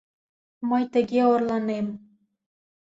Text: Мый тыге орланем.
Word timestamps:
Мый 0.69 0.83
тыге 0.93 1.21
орланем. 1.33 1.87